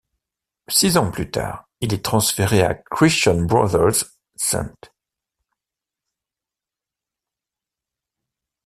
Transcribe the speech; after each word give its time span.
Six 0.67 0.97
ans 0.97 1.11
plus 1.11 1.29
tard, 1.29 1.69
il 1.79 1.93
est 1.93 2.03
transféré 2.03 2.63
à 2.63 2.73
Christian 2.73 3.39
Brothers, 3.43 4.03
St. 4.35 4.57